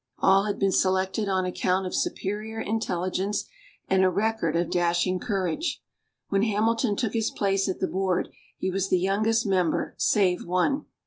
[0.17, 3.45] All had been selected on account of superior intelligence
[3.87, 5.79] and a record of dashing courage.
[6.29, 10.87] When Hamilton took his place at the board, he was the youngest member, save one.